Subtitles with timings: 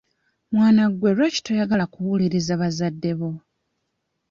[0.53, 3.31] Mwana gwe lwaki toyagala kuwuliriza bazadde bo?